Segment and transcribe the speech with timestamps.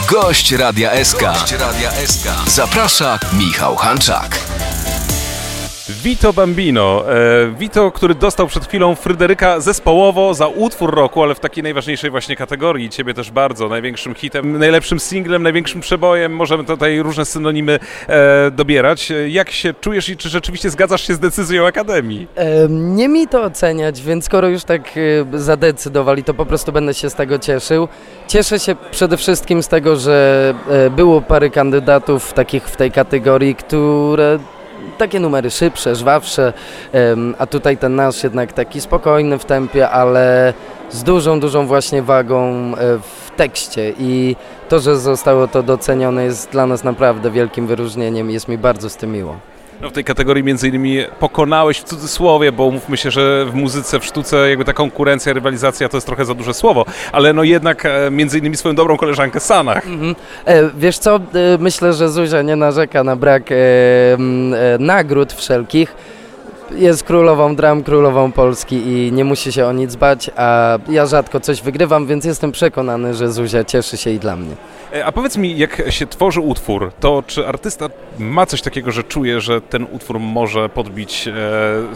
[0.00, 1.20] Gość Radia SK.
[1.20, 2.26] Gość Radia SK.
[2.46, 4.51] Zaprasza Michał Hanczak.
[5.92, 7.04] Vito Bambino.
[7.12, 12.10] E, Vito, który dostał przed chwilą Fryderyka zespołowo za utwór roku, ale w takiej najważniejszej
[12.10, 12.90] właśnie kategorii.
[12.90, 13.68] Ciebie też bardzo.
[13.68, 16.32] Największym hitem, najlepszym singlem, największym przebojem.
[16.36, 17.78] Możemy tutaj różne synonimy
[18.08, 19.12] e, dobierać.
[19.28, 22.28] Jak się czujesz i czy rzeczywiście zgadzasz się z decyzją Akademii?
[22.34, 24.82] Em, Nie mi to oceniać, więc skoro już tak
[25.34, 27.88] e, zadecydowali, to po prostu będę się z tego cieszył.
[28.28, 33.54] Cieszę się przede wszystkim z tego, że e, było parę kandydatów takich w tej kategorii,
[33.54, 34.38] które
[34.98, 36.52] takie numery szybsze, żwawsze,
[37.38, 40.54] a tutaj ten nasz jednak taki spokojny w tempie, ale
[40.90, 44.36] z dużą, dużą właśnie wagą e, w tekście i
[44.68, 48.90] to, że zostało to docenione jest dla nas naprawdę wielkim wyróżnieniem i jest mi bardzo
[48.90, 49.51] z tym miło.
[49.82, 54.00] No w tej kategorii między innymi pokonałeś w cudzysłowie, bo mówmy się, że w muzyce,
[54.00, 57.86] w sztuce jakby ta konkurencja, rywalizacja to jest trochę za duże słowo, ale no jednak
[57.86, 59.86] e, między innymi swoją dobrą koleżankę Sanach.
[60.46, 61.20] E, wiesz co, e,
[61.58, 64.18] myślę, że Zuzia nie narzeka na brak e, e,
[64.78, 65.94] nagród wszelkich.
[66.76, 71.40] Jest królową dram, królową Polski i nie musi się o nic bać, a ja rzadko
[71.40, 74.54] coś wygrywam, więc jestem przekonany, że Zuzia cieszy się i dla mnie.
[74.94, 79.02] E, A powiedz mi, jak się tworzy utwór, to czy artysta ma coś takiego, że
[79.04, 81.32] czuje, że ten utwór może podbić e,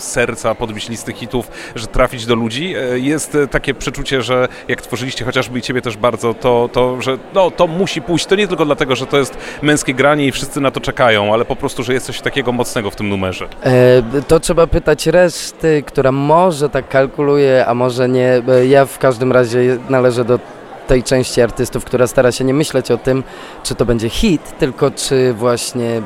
[0.00, 2.74] serca, podbić listy hitów, że trafić do ludzi?
[2.76, 7.02] E, jest e, takie przeczucie, że jak tworzyliście chociażby i ciebie też bardzo, to, to
[7.02, 8.26] że no, to musi pójść.
[8.26, 11.44] To nie tylko dlatego, że to jest męskie granie i wszyscy na to czekają, ale
[11.44, 13.48] po prostu, że jest coś takiego mocnego w tym numerze.
[13.62, 18.42] E, to trzeba pytać reszty, która może tak kalkuluje, a może nie.
[18.48, 20.38] E, Ja w każdym razie należę do
[20.86, 23.24] tej części artystów, która stara się nie myśleć o tym,
[23.62, 26.02] czy to będzie hit, tylko czy właśnie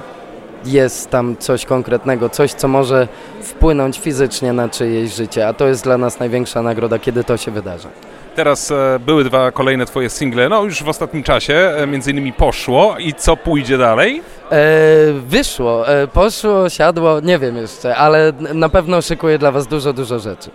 [0.65, 3.09] jest tam coś konkretnego, coś, co może
[3.43, 7.51] wpłynąć fizycznie na czyjeś życie, a to jest dla nas największa nagroda, kiedy to się
[7.51, 7.89] wydarza.
[8.41, 12.33] Teraz e, były dwa kolejne twoje single, no już w ostatnim czasie, e, między innymi
[12.33, 14.23] Poszło i co pójdzie dalej?
[14.51, 14.57] E,
[15.13, 20.19] wyszło, e, poszło, siadło, nie wiem jeszcze, ale na pewno szykuję dla Was dużo, dużo
[20.19, 20.51] rzeczy.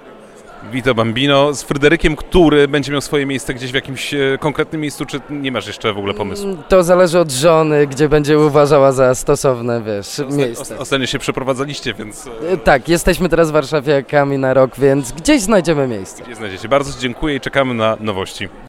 [0.72, 5.06] Vito Bambino z Fryderykiem, który będzie miał swoje miejsce gdzieś w jakimś e, konkretnym miejscu,
[5.06, 6.46] czy nie masz jeszcze w ogóle pomysłu?
[6.50, 10.78] Mm, To zależy od żony, gdzie będzie uważała za stosowne, wiesz, miejsce.
[10.78, 15.42] O- Ostatnio się przeprowadzaliście, więc e, E, Tak, jesteśmy teraz warszawiakami na rok, więc gdzieś
[15.42, 16.24] znajdziemy miejsce.
[16.28, 16.68] nie znajdziecie.
[16.70, 18.50] Bardzo dziękuję i czekamy na nowości.